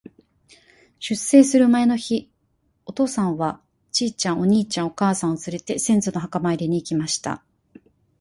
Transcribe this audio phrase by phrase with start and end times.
[0.97, 2.27] 出征する前の日、
[2.87, 3.61] お父さんは、
[3.91, 7.43] ちいちゃん、お兄ちゃん、お母さんをつれて、先祖の墓参りに行きました。